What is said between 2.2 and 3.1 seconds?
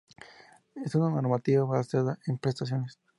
en prestaciones.